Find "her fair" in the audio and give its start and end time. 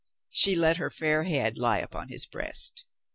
0.77-1.25